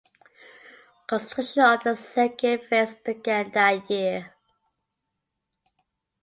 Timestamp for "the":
1.83-1.95